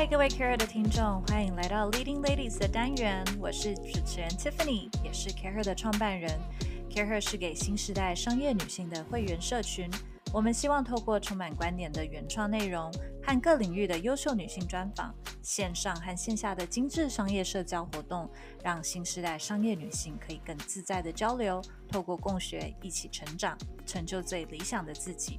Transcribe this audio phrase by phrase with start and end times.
[0.00, 3.22] 嗨，各位 CAREhER 的听众，欢迎来到 Leading Ladies 的单元。
[3.38, 6.40] 我是主持人 Tiffany，也是 CAREhER 的创办人。
[6.88, 9.90] CAREhER 是给新时代商业女性的会员社群。
[10.32, 12.90] 我们希望透过充满观点的原创内容
[13.22, 18.26] 和各领域的优秀女性专访，线上和线下的精致商业社交活动，
[18.64, 21.60] 让新时代商业女性可以更自在的交流，
[21.92, 23.54] 透过共学一起成长，
[23.84, 25.38] 成就最理想的自己。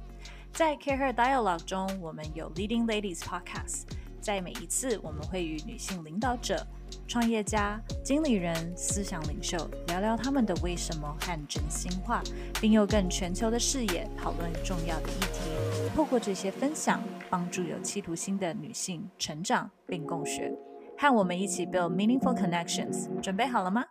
[0.52, 3.86] 在 CAREhER Dialogue 中，我们有 Leading Ladies Podcast。
[4.22, 6.64] 在每一次，我们会与女性领导者、
[7.08, 9.58] 创业家、经理人、思想领袖
[9.88, 12.22] 聊聊他们的为什么和真心话，
[12.60, 15.90] 并用更全球的视野讨论重要的议题。
[15.96, 20.54] 透过这些分享，帮助有企图心的女性成长并共学。
[20.96, 23.08] 和我们一起 build meaningful connections。
[23.20, 23.84] 准备好了吗？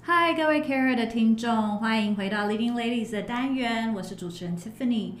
[0.00, 5.12] 嗨，各位 Care 的听众，欢迎回到 Leading Ladies 的单元，我是主持人 Tiffany。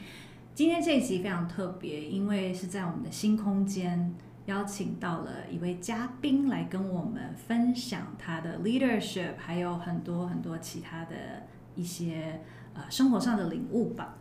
[0.54, 11.14] 今天这一集非常特别，因为是在我们的新空间邀请到了一位嘉宾来跟我们分享他的 leadership，还有很多很多其他的
[11.74, 12.42] 一些
[12.74, 14.18] 呃生活上的领悟吧。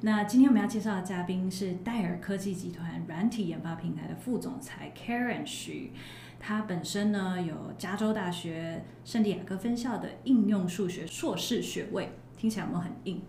[0.00, 5.92] 那今天我们要介绍的嘉宾是戴尔科技集团软体研发平台的副总裁 Karen 徐，
[6.40, 13.20] 他本身呢有加州大学圣地亚哥分校的应用数学硕士学位，听起来有没有很硬？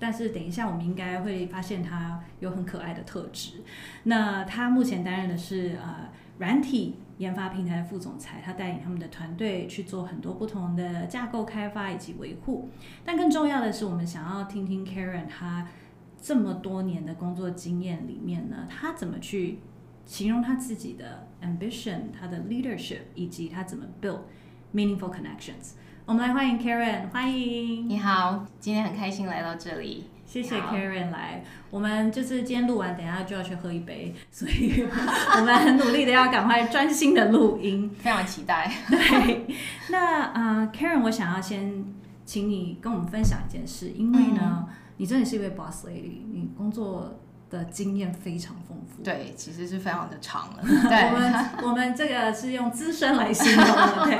[0.00, 3.62] 但是等一下，我们应该会发现他有很可爱的特质。
[4.04, 12.70] 那他目前担任的是呃软体研发平台的副总裁，他带领他们的团队去做很多不同的架构开发以及维护。
[13.04, 15.68] 但更重要的是，我们想要听听 Karen 他
[16.20, 19.58] 这么多年的工作经验里面呢，他怎么去
[20.06, 24.20] 形容他自己的 ambition、他的 leadership，以及他怎么 build
[24.74, 25.74] meaningful connections。
[26.06, 27.88] 我们来欢迎 Karen，欢迎。
[27.88, 30.08] 你好，今天很开心来到这里。
[30.26, 31.44] 谢谢 Karen 来。
[31.70, 34.86] 我们就是今天录完，等一下就要去喝一杯， 所以
[35.36, 38.72] 我们很努力的要赶快专心的录音，非常期待。
[38.90, 39.46] 对，
[39.90, 41.84] 那啊、uh,，Karen，我想要先
[42.24, 49.02] 请你跟我们分享一件事，因为呢，嗯、你真的是一位 Boss Lady，你工作的经验非常丰富。
[49.04, 50.62] 对，其实是非常的长了。
[50.88, 54.06] 对，我们我们这个是用资深来形容的。
[54.06, 54.18] 对，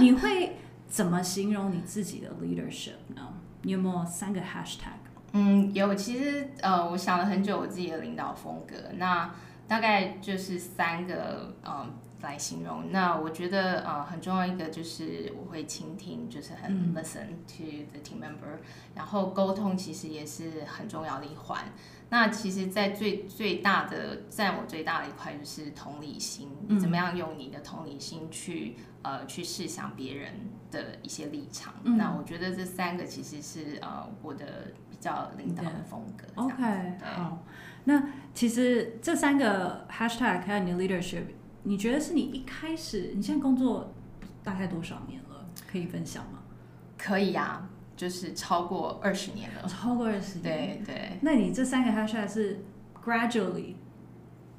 [0.00, 0.54] 你会。
[0.88, 3.28] 怎么形容你自己的 leadership 呢？
[3.62, 4.96] 你有没有三个 hashtag？
[5.32, 5.94] 嗯，有。
[5.94, 9.30] 其实呃，我想了很久我自己的领导风格，那
[9.66, 11.92] 大概就是三个嗯
[12.22, 12.90] 来形容。
[12.90, 18.60] 那我觉得呃很重要一个就是我会倾听，就是很 listen to the team member，嗯，
[18.94, 21.64] 然后沟通其实也是很重要的一环。
[22.10, 30.32] 那其实，在最最大的占我最大的一块就是同理心，你怎么样用你的同理心去呃去试想别人
[30.70, 31.74] 的一些立场。
[31.84, 36.24] 嗯、那我觉得这三个其实是呃我的比较领导的风格。
[36.36, 37.44] OK，好。
[37.84, 38.02] 那
[38.32, 41.24] 其实这三个 hashtag 还有你的 leadership，
[41.62, 43.92] 你觉得是你一开始，你现在工作
[44.42, 45.46] 大概多少年了？
[45.70, 46.38] 可以分享吗？
[46.96, 47.70] 可以呀、啊。
[47.98, 50.80] 就是超过二十年了，超过二十年。
[50.86, 51.18] 对对。
[51.20, 52.64] 那你这三个 hashtag 是
[53.04, 53.74] gradually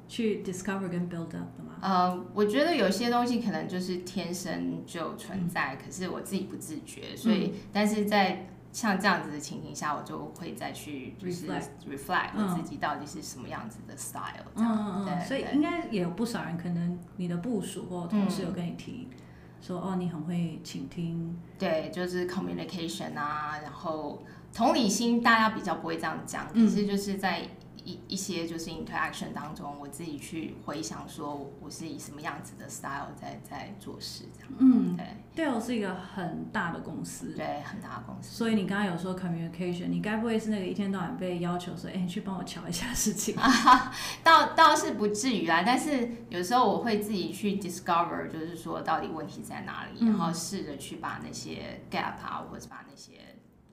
[0.06, 1.78] 去 discover 跟 build up 的吗？
[1.80, 11.46] 呃，我觉得有些东西可能就是天生就存在，嗯、可是我自己不自觉，所以，嗯、但是在像这样子的情形下，我就会再去就是
[11.88, 14.94] reflect 我自己到底是什么样子的 style 这样。
[14.96, 15.20] 嗯嗯。
[15.24, 19.08] 所以应该也有不少人可能你的部署或同事有跟你提。
[19.10, 19.16] 嗯
[19.62, 24.22] 说哦，你很会倾听，对，就是 communication 啊，然后
[24.54, 27.46] 同理心，大家比较不会这样讲，可是就是在。
[27.84, 34.50] 一一些就是 interaction 当中，我自己去回想，说我是以什么样子的 style 在在做事这样。
[34.58, 38.30] 嗯，对，Dell 是一个很大的公司，对，很大的公司。
[38.30, 43.36] 所以你刚刚有说 communication，你该不会是那个一天到晚被要求说，哎，你去帮我瞧一下事情？
[43.40, 43.92] 啊，
[44.22, 53.12] 倒倒是不至于啊，但是有时候我会自己去 discover，就是说到底问题在哪里，嗯、然后试着去把那些 gap 啊，或者把那些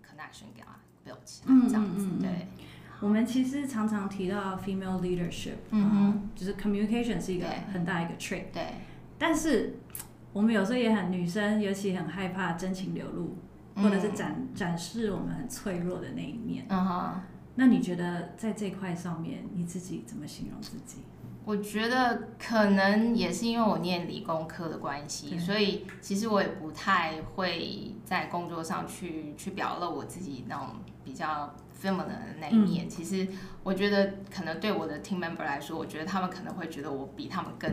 [0.01, 2.47] connection 给它 build 起来，这样子，嗯、对。
[2.99, 8.64] 我们其实常常提到 female leadership，嗯哼，就是 communication 是一个很大一个 trait，对。
[9.20, 9.78] 但是
[10.34, 13.38] 我们有时候也很女生，尤其很害怕真情流露，
[13.76, 16.66] 嗯、或者是展展示我们很脆弱的那一面。
[16.70, 17.22] 嗯哼。
[17.55, 20.97] 那你觉得在这块上面，你自己怎么形容自己？
[21.46, 30.67] 我觉得可能也是因为我念理工科的关系，所以其实我也不太会在工作上去去表露我自己那种
[31.05, 31.55] 比较。
[31.82, 33.28] Feminine 的那一面，嗯、其实
[33.64, 37.72] 我觉得可能对我的 team member 来说，我觉得他们可能会觉得我比他们更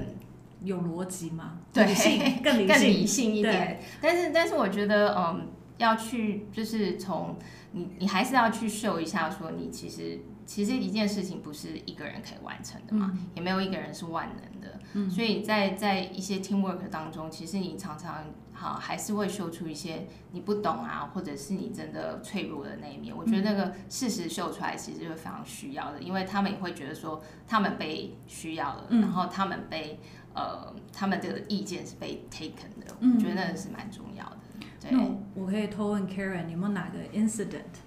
[0.63, 1.85] 有逻辑嘛，对，
[2.43, 3.81] 更理性，更理性一点。
[4.01, 5.49] 但是，但是我觉得，嗯，
[5.79, 7.37] 要去就是从
[7.73, 18.25] 你你还是要去秀一下，说你其实其实一件事情不是一个人可以完成的嘛，嗯、也没有一个人是万能的，嗯、所以在在一些 teamwork 当中，其实你常常
[18.65, 23.15] 好还是会秀出一些你不懂啊，或者是你真的脆弱的那一面。
[23.15, 30.01] 我觉得那个事实秀出来，其实是非常需要的，因为他们也会觉得说他们被需要了，嗯、然后他们被
[30.35, 34.37] 呃他们的意见是被 taken 的，我觉得那个是蛮重要的。
[34.91, 34.99] 那
[35.35, 37.83] 我可以偷问 Karen，你有没有哪个 incident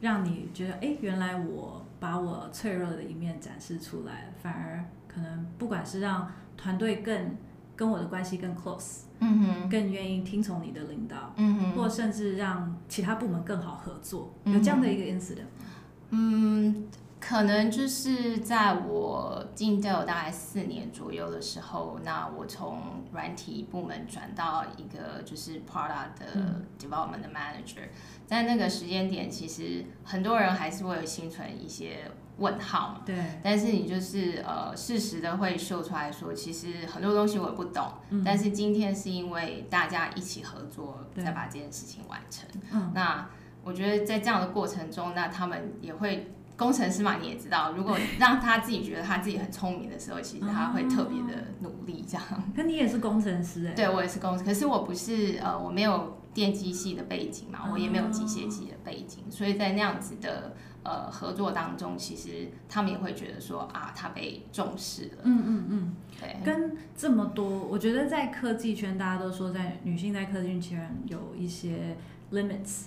[0.00, 7.36] 让你觉得，哎，原来我把我脆弱的一面展示出来，反而可能不管是让团队更
[7.76, 15.46] 跟我的关系更 close，嗯哼，更愿意听从你的领导，嗯哼，或甚至让其他部门更好合作，有这样的一个 incident？
[16.10, 16.88] 嗯。
[17.18, 22.78] 可能就是在我进 Dell 大概四年左右的时候，那我从
[23.10, 27.88] 软体部门转到一个就是 Product 的 Development 的 Manager，
[28.26, 32.08] 在那个时间点，其实很多人还是会有心存一些
[32.38, 33.00] 问号嘛。
[33.04, 33.16] 对。
[33.42, 42.48] 但是你就是呃，适时的会秀出来说，其实很多东西我也不懂，嗯、但是今天是因为大家一起合作，才把这件事情完成。
[42.72, 42.92] 嗯。
[42.94, 43.28] 那
[43.64, 46.32] 我觉得在这样的过程中，那他们也会。
[46.58, 52.24] 工程师嘛，你也知道，如果让他自己觉得他自己很聪明的时候，其实他会特别的努力这样。
[52.56, 53.74] 可你也是工程师哎？
[53.74, 60.56] 对，我也是工程师，可是我不是呃，我没有电机系的背景嘛，我也没有机械系的背景，所以在那样子的
[60.86, 65.22] 呃合作当中，其实他们也会觉得说啊，他被重视了。
[65.24, 66.36] 嗯嗯嗯，对。
[66.44, 71.96] 跟这么多，我觉得在科技圈，大家都说在女性在科技圈有一些
[72.30, 72.84] limits，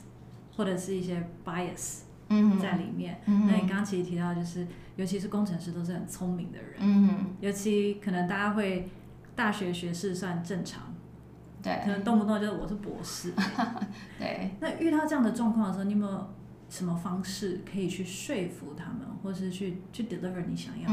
[0.55, 2.03] 或者是一些 bias。
[2.31, 3.19] 嗯，在里面。
[3.25, 6.75] 嗯、那你刚刚其实提到，就是尤其是工程师都是很聪明的人。
[6.77, 8.87] 嗯，尤其可能大家会
[9.35, 10.93] 大学学士算正常，
[11.63, 13.33] 对，可能动不动就是我是博士。
[14.19, 14.51] 对。
[14.59, 16.29] 那遇到这样的状况的时候，你有没有
[16.69, 20.89] 什么方式可以去说服他们，或是去去 deliver 你想要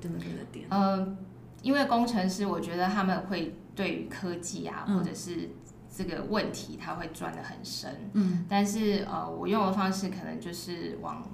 [0.00, 0.66] deliver 的点？
[0.70, 1.16] 嗯、呃，
[1.62, 5.50] 因为工程师，我觉得他们会对于科技啊，嗯、或者是。
[5.90, 11.26] 这个问题他会钻得很深，嗯，但是呃，我用的方式可能就是往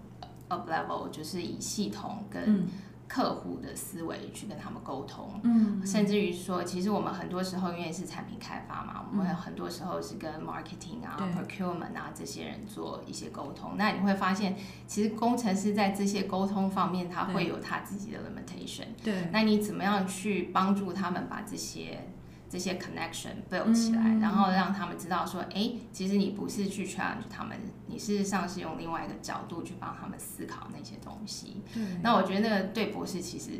[0.49, 2.64] up level，就是以系统跟
[3.06, 14.56] 客户的思维去跟他们沟通，嗯，甚至于说，其实我们很多时候因为是产品开发嘛，我们很多时候是跟 marketing 啊、procurement 啊这些人做一些沟通，那你会发现，
[14.87, 22.09] 其实工程师在这些沟通方面，他会有他自己的 limitation，对，那你怎么样去帮助他们把这些
[22.55, 27.59] 这些 connection build 起来，嗯、然后让他们知道说，哎，其实你不是去 challenge 他们，
[27.89, 31.65] 你事实上是用另外一个角度去帮他们思考那些东西。
[31.75, 33.51] 嗯、那我觉得那个对博士其实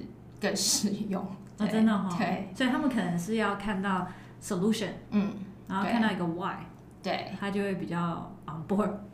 [0.41, 1.26] 更适用。
[1.58, 2.17] 啊， 真的哈、哦。
[2.17, 2.49] 对。
[2.55, 4.06] 所以他们可能是要看到
[4.41, 5.32] solution，嗯，
[5.67, 6.58] 然后看到一个 why，
[7.02, 8.31] 对，他就会比较。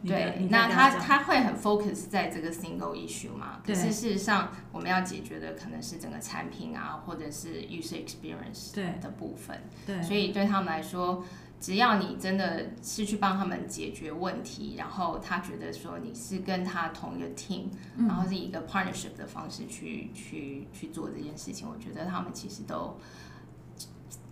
[0.05, 3.61] 对，那他他会很 focus 在这个 single issue 嘛？
[3.67, 9.61] 可是事实上，我们要解决的可能是整个产品啊，或者是 user experience 的部分。
[9.87, 11.25] 对，所以对他们来说，
[11.61, 17.65] 只要你真的是去帮他们解决问题，然后他觉得说你是跟他同一个 team，
[17.97, 22.97] 然后是一个 partnership 的方式去去去做这件事情，我觉得他们其实都。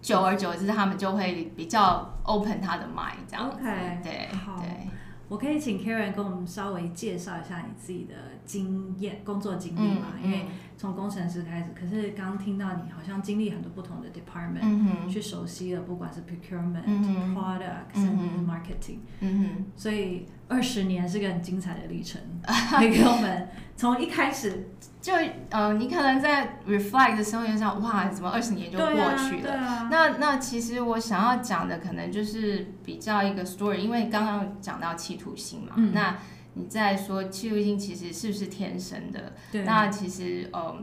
[0.08, 3.58] 久而久之，他们就会比较 open 他的 mind 这样子。
[3.62, 4.88] Okay, 对，好对。
[5.28, 8.14] 我可以请 Karen 跟我们稍微介绍一下你自己的
[8.46, 10.14] 经验、工作经历嘛？
[10.14, 10.46] 嗯嗯、因为
[10.78, 22.18] 从工程师开始，可是刚刚听到你好像经历很多不同的 department，、嗯、去熟悉了，不管是 procurement、嗯、product 甚至 marketing，嗯哼，所以二十年是个很精彩的历程。
[22.78, 23.46] 可以给我们
[23.76, 24.70] 从一开始。
[25.08, 25.14] 就
[25.48, 28.86] 呃，你可能在 reflect 的时候就想，哇，怎么二十年就过
[29.16, 29.54] 去了？
[29.54, 35.72] 啊啊、那那其实我想要讲的可能就是比较一个 story，因为刚刚讲到企图心嘛。
[35.76, 36.18] 嗯、那
[36.52, 39.32] 你在说企图心其实是不是天生的？
[39.50, 40.76] 对那其实嗯、呃，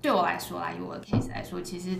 [0.00, 1.98] 对我来说啦，以我的 case 来说，其实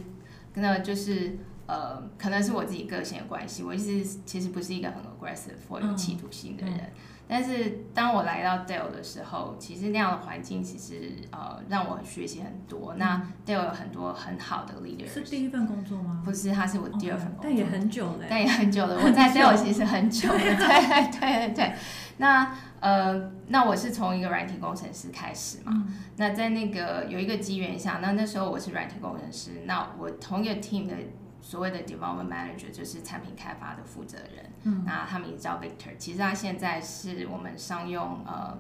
[0.55, 6.77] 那就是呃，可能是我自己个性的关系，我一直其实不是一个很 aggressive 或有企图心的人。
[6.77, 6.91] 嗯嗯
[7.27, 12.95] 但是当我来到 Dell 的时候，其实那样的环境其实呃让我学习很多。
[12.97, 15.09] 那 Dell 有很多很好的 leader。
[15.09, 16.23] 是第一份工作吗？
[16.25, 17.45] 不是，他是我第二份工作。
[17.45, 18.27] 但也很久了。
[18.29, 20.39] 但也很久了，我在 Dell 其实很久了。
[20.39, 21.73] 对对对对。
[22.19, 25.87] 那呃，那我是从一个软体工程师开始嘛。
[26.17, 30.95] 那在那个有一个机缘下，那那时候我是软体工程师，那我同一个 team 的。
[31.47, 38.57] 所谓的 development manager 就是产品开发的负责人，嗯，那他名字叫 Victor，其实他现在是我们商用呃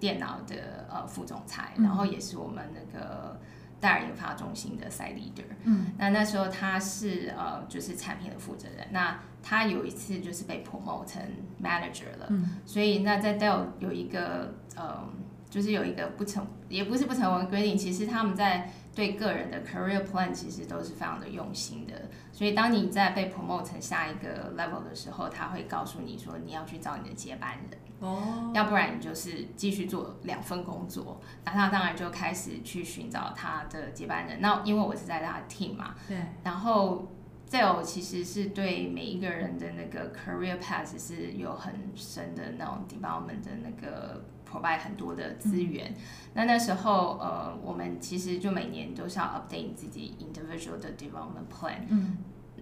[0.00, 3.40] 电脑的呃副总裁，嗯、然后也是我们那个
[3.78, 5.44] 戴尔研发中心的 side leader，。
[5.62, 8.88] 嗯，那那时候他是呃就是产品的负责人。
[8.90, 11.22] 那他有一次就是被 promote 成
[11.62, 12.26] manager 了。
[12.30, 15.08] 嗯，所以那在 Dell 有一个呃
[15.48, 21.94] 就是有一个不成也不是不成文规定，其实他们在对个人的 career plan 其实都是非常的用心的。
[22.32, 27.78] 所以当你在被 promote 成下一个 level 的时候，他会告诉你说你要去找你的接班人。
[28.00, 34.40] 哦，要不然你就是继续做两份工作，那他当然就开始去寻找他的接班人。
[34.40, 37.08] 那因为我是在他的 team 嘛，对，然后
[37.50, 45.90] Dell 其实是对每一个人的那个 career path 是有很深的那种 development 的那个 provide 很多的资源。
[45.90, 45.94] 嗯、
[46.34, 51.80] 那那时候呃，我们其实就每年都是要 update 自己 individual 的 development plan。
[51.88, 52.18] 嗯。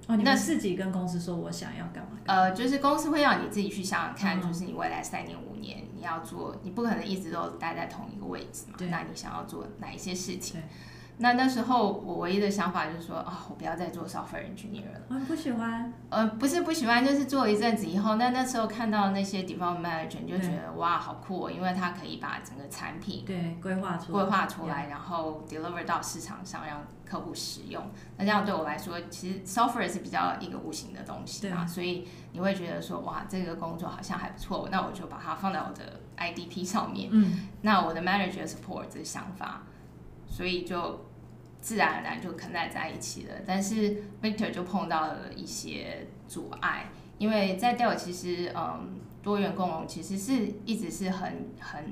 [0.08, 2.18] 哦，你自己跟公司说，我想要干嘛？
[2.26, 8.76] 呃，就是公司会让你自己去想想看，嗯、就是你未来三年、五年你要做，你不可能一直都待在同一个位置嘛。
[8.90, 10.61] 那你想要做哪一些事情？
[11.19, 15.00] 那那时候我唯一的想法就是说，啊、哦，我不要再做 software engineer 了。
[15.09, 15.92] 我不喜欢。
[16.11, 27.83] 呃，不是不喜欢，就是做了一阵子以后，那那时候看到那些 development manager，你就觉得哇，好酷哦，因为他可以把整个产品对规划出来，规划出来，然后 deliver 到市场上，让客户使用。
[28.16, 37.11] 那这样对我来说，其实 software 是比较一个无形的东西嘛，所以你会觉得说，哇，这个工作好像还不错，那我就把它放在我的 IDP 上面。
[37.12, 39.62] 嗯，那我的 manager support 这个想法，
[40.33, 41.01] 所以就。
[41.65, 46.87] 自然而然就 connect 在一起了，但是 Victor 就碰到了一些阻碍，
[47.19, 51.85] 因为在 Dell 其实，嗯，多元共融其实是一直是很很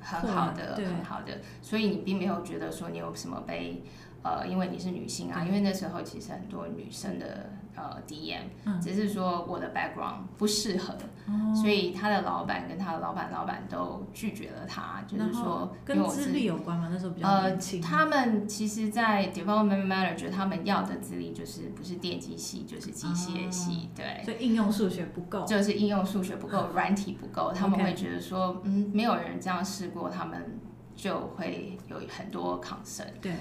[0.00, 3.82] 很好的，很好的，所以你并没有觉得说你有什么被，
[4.22, 7.50] 呃，因为你是女性啊，因为那时候其实很多女生的。
[7.78, 10.94] 呃，DM，只是说我的 background 不适合，
[11.26, 16.88] 嗯，所以他的老板跟他的老板老板都拒绝了他，就是说跟资历有关吗？
[16.90, 17.28] 那时候比较。
[17.28, 24.22] 呃，他们其实，在 development manager，他们要的资历就是不是电机系就是机械系，对。
[24.24, 25.44] 所以应用数学不够。
[25.44, 30.58] 就是应用数学不够， 软体不够，他们会觉得说，嗯，没有人这样试过，他们
[30.96, 33.06] 就会有很多 concern。
[33.20, 33.32] 对。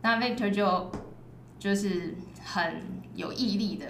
[0.00, 0.90] 那 Victor 就
[1.58, 3.01] 就是很。
[3.14, 3.86] 有毅力的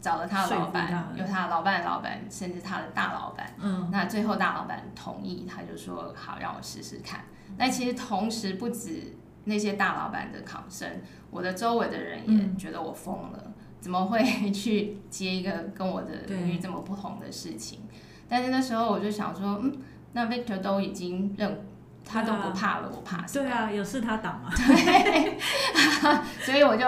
[0.00, 3.54] 找了他的老板，有他的老板的老板，甚至他的大老板。
[3.58, 7.24] 嗯，那最后大老板同意，他就说好，让我试试看。
[7.56, 10.88] 那其实同时不止那些大老板的抗生，
[11.30, 17.80] 我的周围的人也觉得我疯了，嗯，怎么会去接一个跟我的领域这么不同的事情？
[18.28, 19.76] 但是那时候我就想说，嗯，
[20.12, 21.66] 那 Victor 都已经认，
[22.04, 23.44] 他都不怕了，我怕什么？
[23.44, 24.50] 对啊，有事他挡嘛。
[24.54, 25.38] 对，
[26.44, 26.84] 所以我就。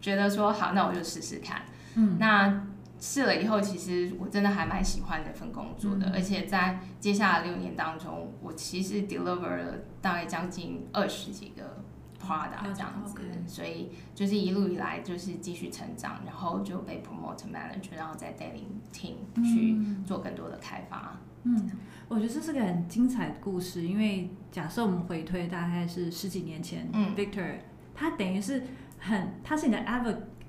[0.00, 1.62] 觉得说好，那我就试试看。
[1.94, 2.66] 嗯，那
[3.00, 11.82] 试了以后，其实我真的还蛮喜欢那份工作的，嗯，而且在接下来六年当中，我其实 deliver 了大概将近二十几个
[12.20, 21.18] product 这样子，嗯，所以就是一路以来就是继续成长，然后就被 promote manager，然后再带领 team 去做更多的开发。
[21.44, 21.70] 嗯，
[22.08, 27.58] 我觉得这是个很精彩的故事，因为假设我们回推大概是十几年前，嗯，Victor
[27.94, 28.62] 他等于是。
[28.98, 29.78] 很，他是你的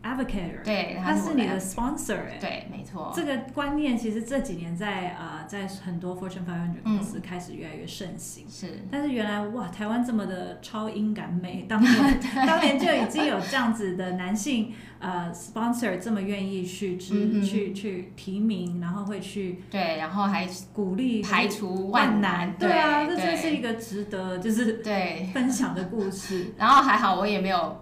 [0.01, 3.11] advocate，对，他是你的 sponsor，哎，对，没错。
[3.13, 8.45] 这个观念其实这几年在呃，在很多 Fortune 500公司开始越来越盛行。
[8.49, 8.87] 是、嗯。
[8.89, 22.55] 但是原来哇，台湾这么的超英赶美， 当年当年就已经有这样子的男性呃 sponsor 这么愿意去支、嗯、去去提名，然后会去对，然后还鼓励排除万难。
[22.57, 26.53] 对啊，这真是一个值得就是对分享的故事。
[26.57, 27.77] 然后还好我也没有。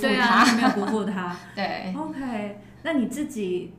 [0.00, 1.36] 对啊，你没有辜负他。
[1.56, 3.72] 对，OK，那你自己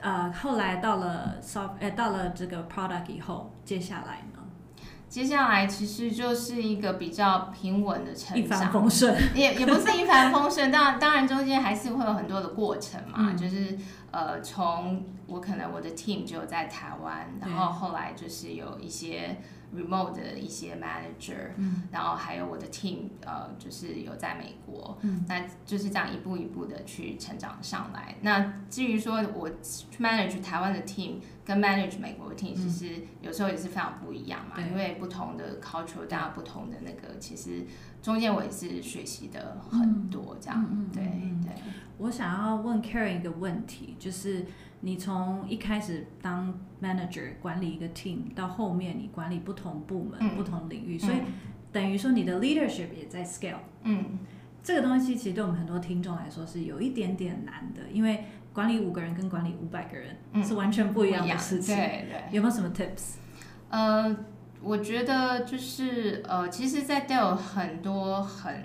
[0.00, 4.40] 呃后来到了 soft，呃到了这个 product 以后，接下来呢？
[5.08, 13.78] 接下来其实就是一个比较平稳的成长，一帆风顺， 也也不是一帆风顺，当然当然中间还是会有很多的过程嘛，嗯、就是
[14.10, 19.36] 呃从我可能我的 team 只有在台湾，然后后来就是有一些。
[19.74, 28.14] Remote 的一些 manager，嗯，然后还有我的 team，呃，就是有在美国，嗯，那就是这样一步一步的去成长上来。
[28.22, 29.50] 那至于说我
[29.98, 37.66] manage 台湾的 team 跟 manage 美国的 team，其实有时候也是非常不一样嘛，因为不同的 culture，大家不同的那个，其实
[38.02, 41.02] 中间我也是学习的很多，这样，嗯、对
[41.42, 41.52] 对。
[41.98, 44.44] 我想要问 Karen 一个问题，就是。
[44.84, 51.16] 你从一开始当 manager 管理一个 team，到后面你管理不同部门、嗯、不同领域，所以
[51.72, 53.56] 等于说你的 leadership 也在 scale。
[53.82, 54.18] 嗯，
[54.62, 61.74] 这个东西其实对我们很多听众来说是有一点点难的，因为管理五个人跟管理五百个人是完全不一样的事情。
[61.74, 63.14] 嗯、对对，有没有什么 tips？
[63.70, 64.14] 呃，
[64.60, 68.62] 我觉得就是呃，其实，在 Dell 很多很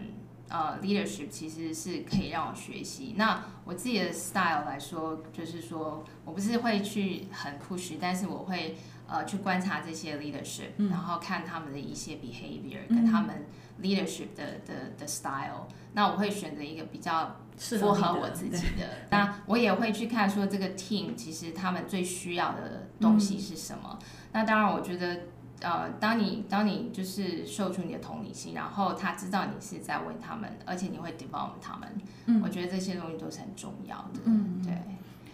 [0.49, 3.13] 呃，leadership 其实是可以让我学习。
[3.17, 8.75] 那我自己的 style 来说，就是说我不是会去很 push，但是我会
[9.07, 13.45] 呃去观察这些 leadership，、嗯、然后看他们的一些 behavior、嗯、跟他们
[13.81, 15.67] leadership 的的的 style。
[15.93, 18.87] 那我会选择一个比较符合我自己的。
[19.11, 23.99] 那我也会去看说这个 team 其实他们最需要的东西是什么。
[24.01, 25.21] 嗯、那当然，我觉得。
[25.61, 31.89] 呃，当你当你就是秀出你的同理心，然后他知道你是在为他们，而且你会 develop 他们，
[32.27, 34.21] 嗯，我觉得这些东西都是很重要的。
[34.25, 34.73] 嗯，对。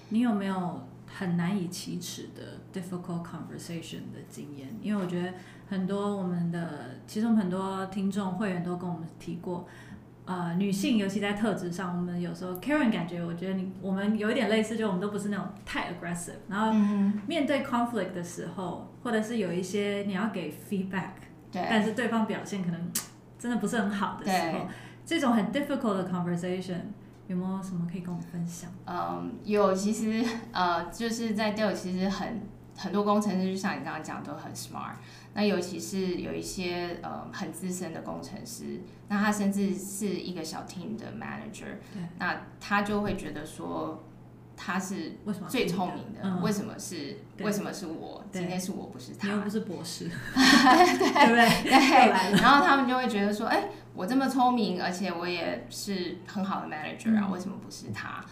[0.10, 4.68] 你有没有很难以启齿的 difficult conversation 的经验？
[4.82, 5.34] 因为我觉得
[5.70, 9.68] 很多我们的，其实我们很多听众会员都跟我们提过。
[10.26, 16.74] 呃，女性尤其在特质上，我们有时候 Karen 感觉，我觉得你我们有一点类似，就我们都不是那种太 aggressive，然后
[17.28, 21.12] 面对 conflict 的时候，或者是有一些你要给 feedback，
[21.52, 22.92] 对，但是对方表现可能
[23.38, 24.68] 真的不是很好的时候，
[25.06, 26.80] 这种很 difficult 的 conversation
[27.28, 28.70] 有没有什么可以跟我们分享？
[28.88, 32.42] 嗯，有，其实呃，就是在 Dell 其实很
[32.78, 34.96] 很多工程师，就像你刚刚讲，都很 smart。
[35.34, 41.78] 那尤其是有一些呃很资深的工程师，那他甚至是一个小 team 的 manager，
[42.20, 44.04] 那他就会觉得说
[44.56, 45.18] 他是
[45.50, 48.24] 最聪明的，为什么是为什么是我？
[48.32, 49.38] 今天是我不是他？
[49.38, 52.42] 不是博士， 对对对。
[52.42, 58.24] 然后他们就会觉得说，哎，我这么聪明，而且我也是很好的 manager 啊，为什么不是他？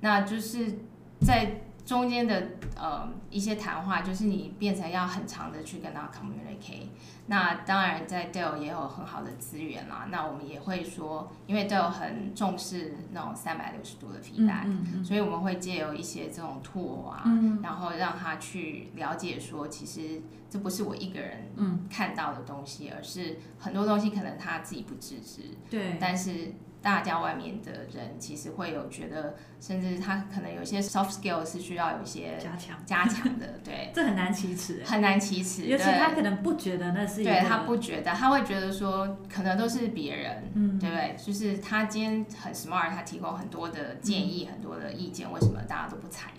[0.00, 0.78] 那就是
[1.20, 1.62] 在。
[1.88, 6.88] 中间的呃一些谈话，就是你变成要很长的去跟他 communicate。
[7.28, 10.06] 那当然在 Dell 也有很好的资源啦。
[10.10, 21.50] 那我们也会说，因为 Dell 很重视那种三百六十度的 feedback，嗯嗯嗯，所以我们会借由一些这种 tool 啊，嗯、然后让他去了解说，其实这不是我一个人
[21.88, 25.40] 看到的东西，而是很多东西可能他自己不自知。
[25.70, 26.52] 对，但是。
[26.80, 32.76] 大家外面的人其实会有觉得，甚至他可能有些 soft skill 是需要有一些加强。
[32.86, 41.16] 加强的， 对，这很难启齿，很难启齿，尤其他可能不觉得那是一个，对，他不觉得，他会觉得说可能都是别人，嗯，对不对？
[41.16, 46.30] 就是他今天很 smart，他提供很多的建议，嗯、很多的意见，为什么大家都不采？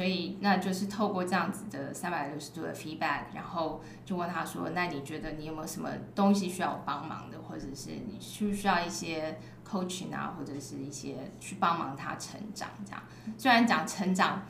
[0.00, 13.02] 所以，那就是透过这样子的三百六十度的 feedback，然后就问他说：“那你觉得你有没有什么东西需要我帮忙的，或者是你需不需要一些 coaching 啊，或者是一些去帮忙他成长？”这样，
[13.36, 14.40] 虽然讲成长，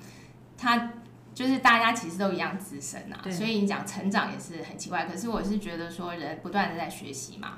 [0.57, 0.93] 他
[1.35, 5.07] 就是大家其实都一样资深啊，所以你讲成长也是很奇怪。
[5.07, 7.55] 可是我是觉得说，人不断的在学习嘛，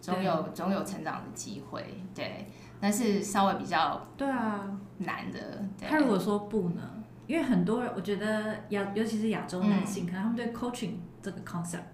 [0.00, 2.46] 总有总有成长的机会，对。
[2.80, 6.82] 但是稍微比较对啊难的，他如果说不呢？
[7.26, 11.84] 因为很多人，我觉得亚，尤其是亚洲男性，嗯、可能他们对 coaching 这个 concept，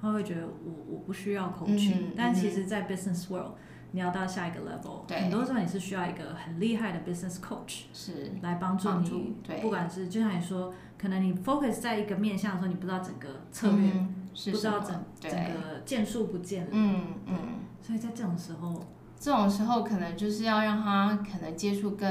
[0.00, 3.52] 他会觉得我我不需要 coaching，嗯、但其实，在 business world，
[3.92, 17.36] 你要到下一个 level，很多时候你是需要一个很厉害的 business coach，是来帮助你，对，不管是就像你说，可能你 focus 在一个面向的时候，你不知道整个策略，嗯、不知道整整个件数不见了，嗯嗯，
[17.82, 18.82] 所以在这种时候，
[19.18, 22.08] 这种时候可能就是要让他可能接触更。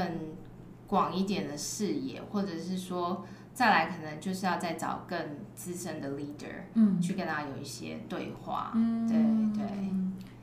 [0.90, 3.24] 广一点的视野，或者是说
[3.54, 5.16] 再来，可能就是要再找更
[5.54, 9.90] 资深的 leader，嗯，去跟他有一些对话，嗯，对对，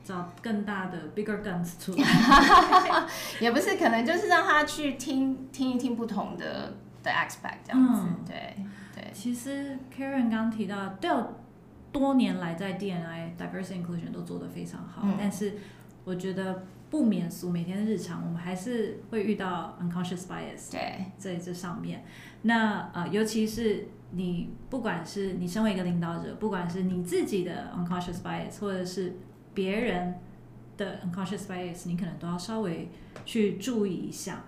[0.02, 3.06] 找更大的 bigger guns 出 来，
[3.40, 8.54] 也不是，可能就是让他去听听一听不同的的 aspect 这样子，嗯、对。
[8.94, 9.10] 对。
[9.12, 11.26] 其实 Karen 刚提到，Dell
[11.92, 15.58] 多年来在 DNI diversity inclusion 都做得非常好，嗯、但是
[16.08, 16.64] 我觉得。
[16.90, 22.02] 不免俗，每天的日常我们还是会遇到 unconscious bias 对，在这上面。
[22.40, 29.18] 那呃，尤其是你，不管是你身为一个领导者，不管是你自己的 unconscious bias，或者是
[29.52, 30.14] 别人
[30.78, 32.88] 的 unconscious bias，你可能都要稍微
[33.26, 34.46] 去注意一下。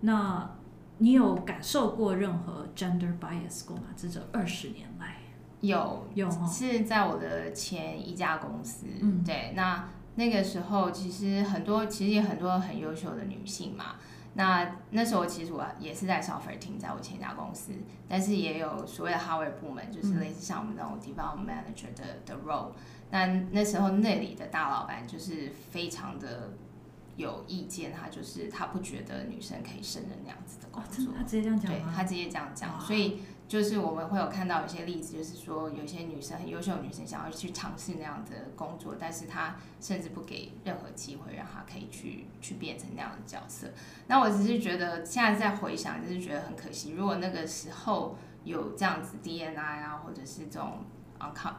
[0.00, 0.50] 那
[0.96, 3.88] 你有感受过任何 gender bias 过吗？
[3.94, 5.18] 这这二十年来，
[5.60, 9.90] 有有是在我的前一家公司，嗯，对，那。
[10.16, 13.96] 那个时候其实很多，其实也很多很优秀的女性嘛。
[14.34, 17.72] 那那时候其实我也是在 software team，在我前一家公司，
[18.08, 22.72] 但是也有所谓的 hardware 部门，就是类似像我们那种 development manager 的的 role。
[23.10, 26.50] 那那时候那里的大老板就是非常的
[27.16, 31.14] 有意见，他就是他不觉得女生可以胜任那样子的工作。
[31.16, 33.20] 他直接这样讲，对，他直接这样讲，所以。
[33.48, 43.68] 就是我们会有看到一些例子，就是说有些女生很优秀的女生想要去尝试那样的工作，但是她甚至不给任何机会让她可以去去变成那样的角色。
[44.08, 46.92] 那我只是觉得现在在回想，就是觉得很可惜。
[46.92, 50.84] 如果那个时候有这样子 DNI 啊，或者是这种
[51.20, 51.52] uncon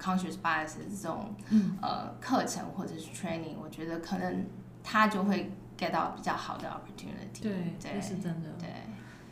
[0.00, 4.46] conscious bias 的这种、嗯、呃课程或者是 training，我觉得可能
[4.82, 7.42] 他就会 get 到比较好的 opportunity。
[7.42, 8.48] 对，这是真的。
[8.58, 8.68] 对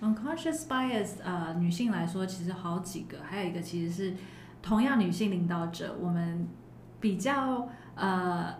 [0.01, 4.15] ，unconscious bias，呃，女性来说其实好几个，还有一个其实是
[4.63, 6.49] 同样女性领导者，我们
[7.01, 8.55] 比较呃。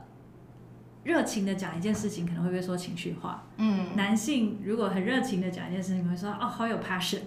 [1.03, 3.47] 热情的讲一件事情，可能会被说情绪化。
[3.57, 7.21] 嗯，男性如果很热情的讲一件事情，会说哦，好有 passion，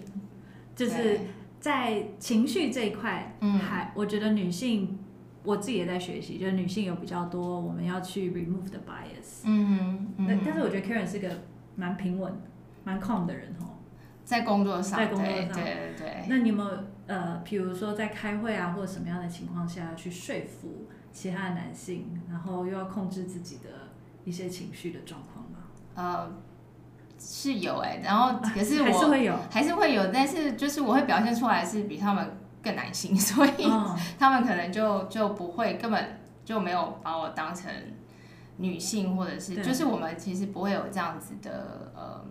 [0.76, 1.22] 就是
[1.60, 5.00] 在情绪这一块，嗯，还我觉得女性，
[5.44, 9.42] 我自己也在学习，就是女性有比较多我们要去 remove the bias。
[9.46, 10.28] 嗯嗯。
[10.28, 11.28] 那但是我觉得 Karen 是个
[11.76, 12.32] 蛮平稳、
[12.84, 13.73] 蛮 calm 的人哦，
[14.24, 16.26] 在工作上，在工作上，对对对。
[16.30, 16.70] 那你有没有
[17.08, 20.88] 呃，比如说在开会啊，或者什么样的情况下去说服？
[21.12, 23.70] 其他的男性，然后又要控制自己的
[24.26, 25.60] 一些情绪的状况吗？
[25.94, 26.32] 呃，
[27.20, 33.68] 是有哎、欸，然后可是我还是会有，还是会有，但是就是我会表现出来是比他们更男性， 所以
[34.18, 37.72] 他们可能就就不会根本就没有把我当成
[38.58, 42.26] 女性，或者是就是我们其实不会有这样子的呃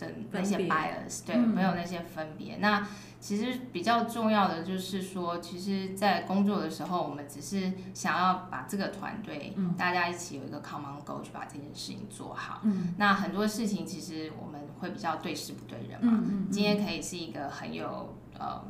[0.00, 2.56] 的那些 bias，对，没有那些分别。
[2.56, 2.88] 嗯、那
[3.20, 12.60] 其实比较重要的就是说，其实，在工作的时候，我们只是想要把这个团队，嗯、大家一起有一个 common goal 去把这件事情做好。
[12.62, 16.12] 嗯、那很多事情其实我们会比较对事不对人嘛。
[16.14, 18.64] 嗯嗯嗯、今天可以是一个很有呃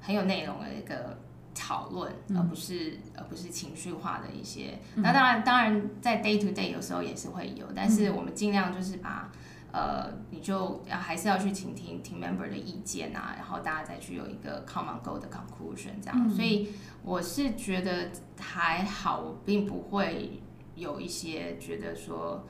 [0.00, 1.18] 很有内容的一个
[1.52, 4.78] 讨论，嗯、而不是而不是情绪化的一些。
[4.94, 9.32] 嗯、那当然，当然在 day to day 有时候也是会有，但是我们尽量就是把。
[9.72, 16.26] 呃，你就要还是要去倾听 team member 的意见啊，然后大家再去有一个 common goal 的 conclusion 这样。
[16.26, 16.70] 嗯、所以
[17.04, 20.40] 我是觉得还好，我并不会
[20.74, 22.44] 有一些觉得说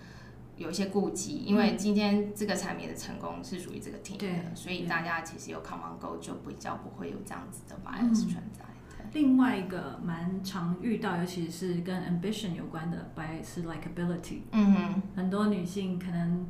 [0.56, 8.64] 有一些顾忌，因为今天这个产品的成功是属于这个 team 的，对所以大家其实有 common goal 就比较不会有这样子的 bias 存在。
[8.98, 14.40] 嗯、另外一个蛮常遇到，尤其是跟 ambition 有关的 bias 是 likability。
[14.52, 16.46] 嗯哼，很多女性可能。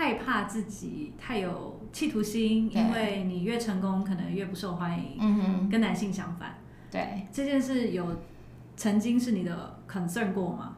[0.00, 5.18] 害怕自己太有企图心，因为你越成功，可能越不受欢迎。
[5.20, 6.54] 嗯哼，跟男性相反。
[6.90, 8.06] 对，这件事有
[8.78, 10.74] 曾经是你的 concern 过吗？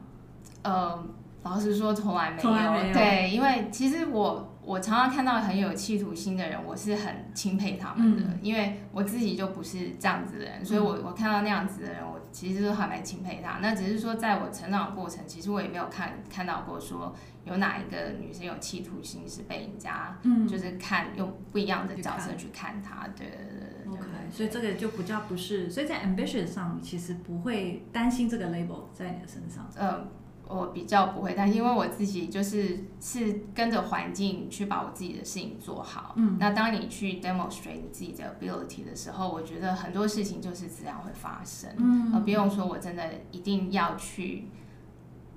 [0.63, 1.01] 呃，
[1.43, 2.41] 老实说，从来没有。
[2.41, 2.93] 从来没有。
[2.93, 13.59] 对，因为其实我我常常看到很有企图心的人，我是很钦佩他们的，嗯、因为我自己就不是这样子的人，所以我我看到那样子的人，我其实都还蛮钦佩他。
[13.61, 17.15] 那只是说，在我成长的过程，其实我也没有看看到过说。
[17.45, 20.17] 有哪一个女生有企图心是被人家，
[20.47, 29.69] 就是看用不一样的角色去看她，对对对 OK，所以这个就不叫不是，所以在 ambition 上，其实不会担心这个 label 在你的身上。
[29.75, 30.07] 呃，
[30.53, 36.13] 我比较不会担心，因为我自己就是是跟着环境去把我自己的事情做好。
[36.15, 44.47] 嗯，那当你去 demonstrate 你自己的 ability 的时候，我觉得很多事情就是自然会发生，嗯，而不用说我真的一定要去。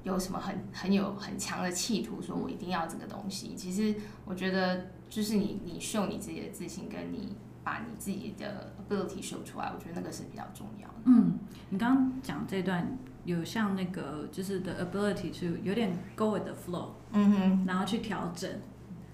[0.02, 3.56] 有什么很很有很强的企图，说我一定要这个东西。
[3.56, 3.92] 其实
[4.24, 10.94] 我觉得，就是你你秀你自己的自信，跟你把你自己的 ability 秀出来，我觉得那个是比较重要的。
[11.06, 11.36] 嗯，
[11.70, 18.50] 你刚刚讲这段有像那个就是 the ability to 有点 go with the flow，嗯哼，然后去调整。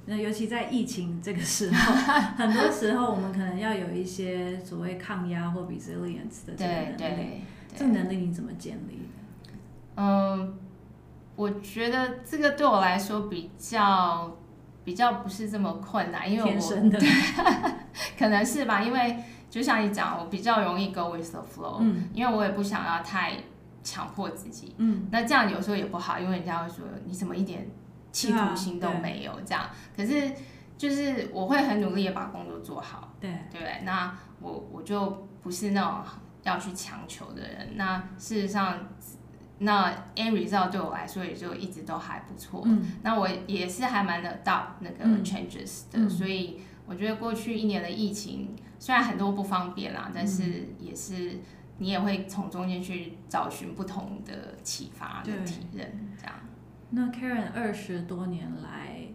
[0.07, 1.94] 那尤其在疫情这个时候，
[2.38, 6.96] 很多时候我们可能要有一些所谓抗压或 resilience 的这个能力。
[6.96, 7.40] 对对对，
[7.75, 9.01] 这个能力你怎么建立？
[9.96, 10.55] 嗯。
[11.35, 14.37] 我觉得这个对我来说比较
[14.85, 17.01] 比较不是这么困难，因为我天生的
[18.18, 19.16] 可能是吧，因为
[19.48, 23.33] 就像你讲，我比较容易 go with the flow，嗯，因为我也不想要太
[23.83, 27.68] 强迫自己，嗯，那这样有时候也不好，因为人家会说你怎么一点
[28.12, 30.33] 企图心都没有这样，可是
[30.77, 33.83] 就是我会很努力的把工作做好，对对不对？
[33.85, 36.01] 那我我就不是那种
[36.42, 38.79] 要去强求的人，那事实上。
[39.59, 42.62] 那 end result 对我来说也就一直都还不错。
[42.64, 51.38] 嗯，那我也是还蛮的到那个 changes 的，嗯，所以我觉得过去一年的疫情虽然很多不方便啦，但是也是
[51.83, 56.35] 你也会从中间去找寻不同的启发的体验，这样。
[56.90, 59.09] 那 Karen 二十多年来，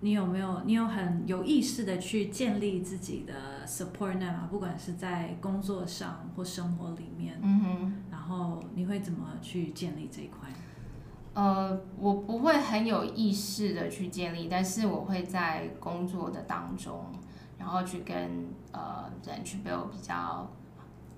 [0.00, 7.38] 你有没有你有很有意识的去建立自己的 support network，不管是在工作上或生活里面？
[7.40, 8.02] 嗯哼。
[8.10, 10.48] 然后你会怎么去建立这一块？
[11.34, 17.04] 呃，我不会很有意识的去建立，但是我会在工作的当中，
[17.58, 20.50] 然后去跟呃人去 build 比较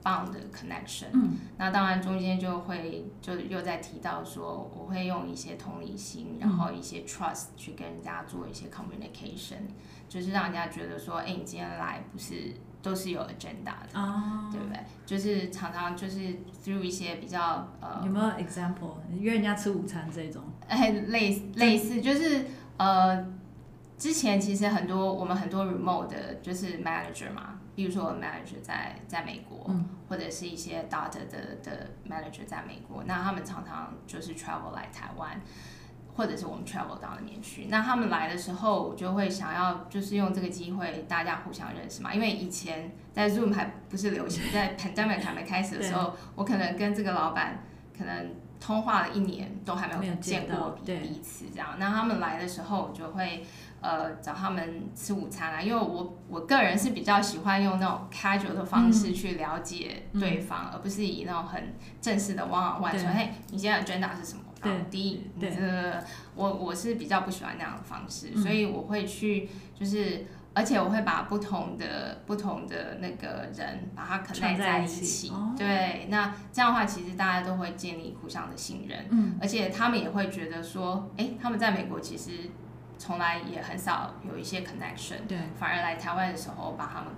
[0.06, 1.06] 棒的 connection。
[1.12, 9.62] 嗯，那当然中间就会就又在提到说，我会用一些同理心，然后一些 trust 去跟人家做一些 communication，
[10.08, 12.54] 就是让人家觉得说，哎，你今天来不是。
[12.82, 14.78] 都是有 agenda 的，哦，对不对？
[15.04, 16.20] 就是常常就是
[16.64, 18.94] through 一些比较呃，有没有 example？
[19.18, 20.40] 约人家吃午餐这种？
[20.68, 22.44] 哎，类类似就是
[22.76, 23.26] 呃，
[23.98, 35.40] 之前其实很多我们很多 remote 的就是 manager 嘛，比如说我 manager 在在美国，嗯，或者是一些 data 的的 manager 在美国，那他们常常就是 travel 来台湾。
[36.16, 42.14] 或者是我们 travel 到那边去，那他们来的时候，我就会想要就是用这个机会大家互相认识嘛。
[42.14, 47.58] 因为以前在 Zoom 还不是流行，在 pandemic 还没开始的时候，我可能跟这个老板
[47.94, 51.76] 可能通话了一年都还没有见过彼此这样。
[51.78, 53.44] 那他们来的时候，我就会
[53.80, 64.42] 呃找他们吃午餐啊，因为我我个人是比较喜欢用那种 casual 的方式去了解对方，嗯、而不是以那种很正式的 one on one 说，嘿，你现在 agenda 是什么？
[64.62, 66.02] 对，第一，这个
[66.34, 82.50] 我我是比较不喜欢那样的方式，嗯、所以我会去，就是，而且我会把不同的不同的那个人把它 connect 在一起，一起哦、对，那这样的话，其实大家都会建立互相的信任，嗯，而且他们也会觉得说，哎，他们在美国其实。
[82.98, 87.08] 从来也很少有一些 connection，对，反而来台湾的时候把他们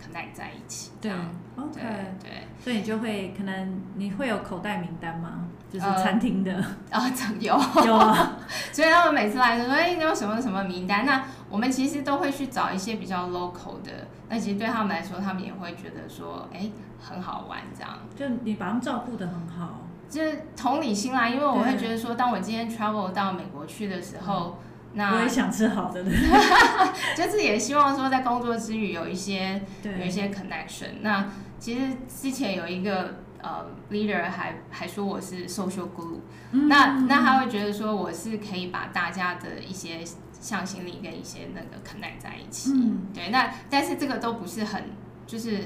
[0.00, 1.12] connect 在一起，对
[1.54, 1.82] ，OK，
[2.18, 5.46] 对，所以你就会可能你会有口袋名单吗？
[5.70, 6.52] 就是餐厅的
[6.90, 7.02] 啊，
[7.40, 8.36] 有有啊，
[8.72, 11.04] 所以他们每次来都说，哎，你有什么什么名单？
[11.04, 17.98] 那我们其实都会去找一些比较 local 的，那其实对他们来说，他们也会觉得说，哎，很好玩这样。
[18.16, 24.58] 就你把他们照顾的很好，就是同理心啦，因为我会觉得说，当我今天 travel 到美国去的时候。
[24.94, 26.02] 那我也想吃好的，
[27.14, 31.02] 就是也希望说在工作之余有一些有一些 connection。
[31.02, 31.26] 那
[31.58, 36.20] 其实之前有一个呃 leader 还还说我是 social glue，
[36.52, 40.00] 嗯，那那他会觉得说我是可以把大家的一些
[40.40, 42.72] 向心力跟一些那个 connect 在一起。
[42.74, 43.30] 嗯，对。
[43.30, 44.84] 那但是这个都不是很
[45.26, 45.60] 就是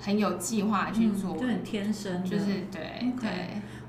[0.00, 3.30] 很有计划去做，嗯，就很天生，就是对.对。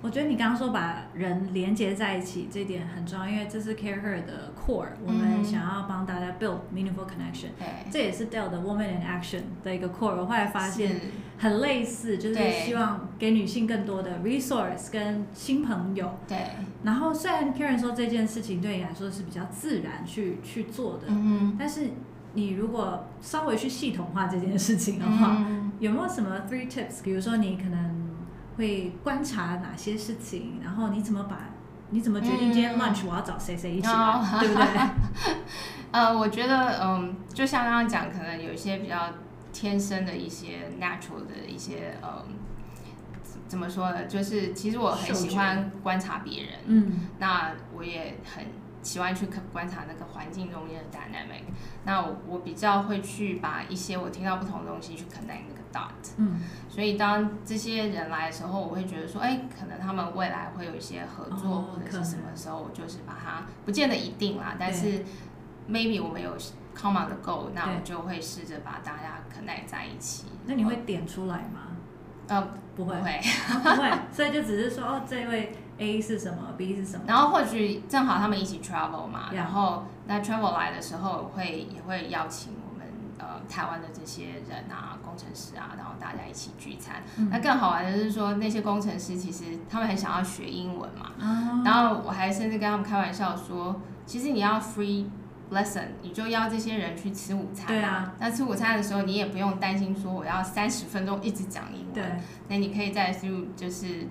[0.01, 10.15] 我觉得你刚刚说把人连接在一起这点很重要，因为这是 CAREhER 的 core，我们想要帮大家 build meaningful connection，嗯、这也是 Dell 的 Woman in Action 的一个 core。
[10.15, 11.01] 我后来发现
[11.39, 16.19] 很类似，就是希望给女性更多的 resource 跟新朋友。
[16.27, 16.37] 对。
[16.83, 21.87] 然后虽然 Karen 说这件事情对你来说是比较自然去去做的，嗯、但是
[22.33, 27.01] 你如果稍微去系统化这件事情的话，嗯、有没有什么 three tips？
[27.03, 27.97] 比如说你可能。
[28.57, 31.47] 会观察哪些事情，然后你怎么把，
[31.91, 34.65] 你怎么决定今天 lunch 我要找谁谁一起来，嗯、对不对？
[35.91, 39.09] 呃，我觉得，嗯，就像刚刚讲，可能有一些比较
[39.51, 42.35] 天生的一些 natural 的一些，嗯，
[43.47, 44.05] 怎么说呢？
[44.05, 48.45] 就是其实我很喜欢观察别人，嗯，那我也很。
[48.81, 51.43] 喜欢去观察那个环境中间的 dynamic，
[51.83, 65.03] 那我我比较会去把一些我听到不同的东西去 connect 个 dot，嗯，所以当这些人来的时候，我会觉得说，哎，可能他们未来会有一些合作、哦、或者是什么时候，我就是把它不见得一定啦，但是
[65.69, 66.37] maybe 我们有
[66.75, 70.25] common 的 goal，那我就会试着把大家 connect 在一起。
[70.45, 71.67] 那你会点出来吗？
[72.27, 73.21] 呃，不会，不会，
[73.63, 75.55] 不会， 所以就只是说，哦，这位。
[75.81, 77.05] A 是什么？B 是什么？
[77.07, 82.51] 然后或许正好他们一起 travel 嘛然后那 travel 来的时候会也会邀请
[83.39, 87.01] 呃台湾的这些人啊，工程师啊，然后大家一起聚餐。
[87.17, 91.65] 嗯、那更好玩的是说，那些工程师其实他们很想要学英文嘛，oh.
[91.67, 95.05] 然后我还甚至跟他们开玩笑说，其实你要 free
[95.51, 97.67] lesson，你就邀这些人去吃午餐。
[97.67, 98.13] 对啊。
[98.19, 101.93] 那吃午餐的时候，你也不用担心说我要三十分钟一直讲英文。
[101.93, 102.03] 对。
[102.47, 104.07] 那你可以在 through 就是。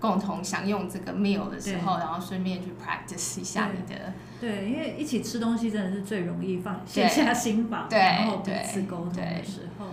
[0.00, 4.12] 共同享用这个 meal 的时候，然后顺便去 practice 一下你的。
[4.44, 9.86] 对，因为一起吃东西真的是最容易放卸下心防，对然后彼此沟通的时候。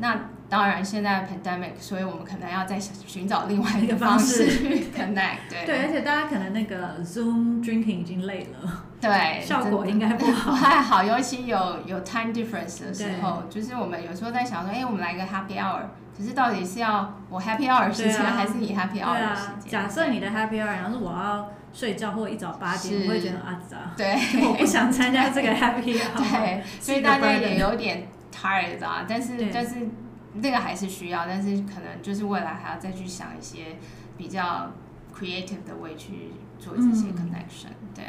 [0.00, 0.16] 那
[0.48, 5.38] 当然，现在 pandemic，所以我们可能要再寻找另外一个方式 去 connect。
[5.50, 10.52] 对，对，而且大家可能那个 Zoom drinking 已经累了，对， 效果应该不好。
[10.54, 15.80] 不太好，尤其有有 time difference 的时候，就是我们有时候在想说，哎，我们来个 happy hour。
[16.16, 19.70] 可是到底是要我 happy hour 时间，还是你 happy hour 的时间？
[19.70, 23.92] 假设你的 happy hour，然后是我要睡觉或一早八点，我会觉得啊咋？
[23.96, 24.14] 对，
[24.46, 26.18] 我不想参加这个 happy hour。
[26.18, 29.06] 对，所以大家也有点 tired 啊。
[29.08, 29.88] 但是但是
[30.34, 33.76] 那个还是需要，但是可能就是未来还要再去想一些
[34.16, 34.72] 比较
[35.14, 37.72] creative 的 way 去做这些 connection。
[37.94, 38.04] 对，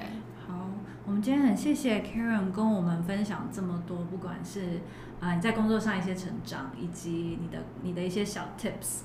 [0.48, 0.70] 好，
[1.06, 4.82] 我们今天很谢谢 Karen 跟我们分享这么多，不管是。
[5.20, 9.02] 啊，你在工作上一些成长，以及你的你的一些小 tips。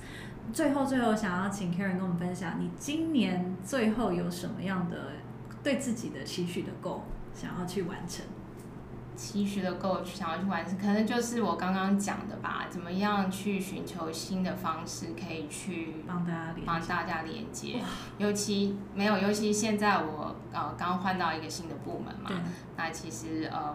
[0.53, 5.11] 最后，最后想要请 Karen 跟我们分享，你今年最后有什么样的
[5.63, 7.01] 对自己的期许的 goal
[7.33, 8.25] 想要去完成？
[9.15, 17.81] 期许的 goal 想要去完成，可能就是我刚刚讲的吧，怎么样去寻求新的方式，可以去帮大家连帮大家连接。
[18.17, 22.29] 尤其没有，尤其现在我呃刚换到一个新的部门嘛，
[22.75, 23.73] 那其实呃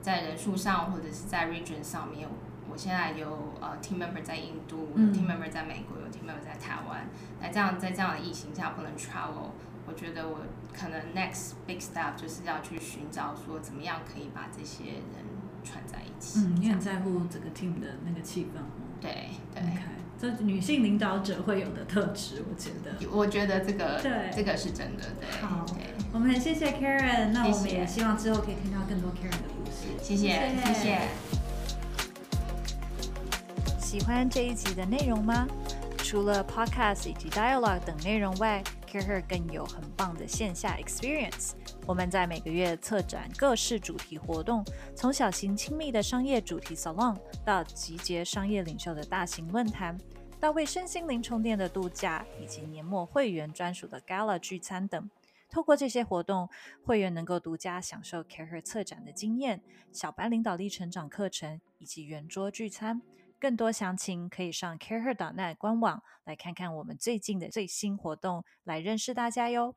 [0.00, 2.26] 在人数上或者是在 region 上面，
[2.72, 7.06] 我现在有呃 team member 在印度，有 team member 在美国，有 team member 在台湾。
[7.38, 9.52] 那这样在这样的疫情下不能 travel，
[9.86, 10.38] 我觉得我
[10.72, 15.22] 可能 next big step 就是要去寻找说怎么样可以把这些人
[15.62, 16.40] 串在一起。
[16.40, 18.62] 嗯，你很在乎整个 team 的那个气氛。
[19.02, 19.62] 对对。
[19.62, 19.92] Okay.
[20.18, 23.10] 这女性领导者会有的特质，我觉得。
[23.10, 25.02] 我觉得这个对这个是真的。
[25.20, 25.46] 对。
[25.46, 29.88] 好，对我们很谢谢 Karen，那我们也希望之后可以听到更多 Karen 的故事。
[30.00, 30.72] 谢谢谢谢。
[30.72, 31.41] 谢谢
[33.92, 35.46] 喜欢这一集的内容吗？
[35.98, 41.50] 除了 Podcast 以及 Dialogue 等内容外，CAREhER 更有很棒的线下 Experience。
[41.86, 44.64] 我们在每个月策展各式主题活动，
[44.96, 49.98] 从小型亲密的商业主题 Salon，到集结商业领袖的大型论坛，
[50.40, 55.10] 到为身心灵充电的度假，以及年末会员专属的 Gala 聚餐等。
[55.50, 56.48] 透过这些活动，
[56.82, 59.60] 会员能够独家享受 CAREhER 策展的经验、
[59.92, 63.02] 小班领导力成长课程以及圆桌聚餐。
[63.42, 69.74] 更多详情可以上 careher.net 官网来看看我们最近的最新活动，来认识大家哟。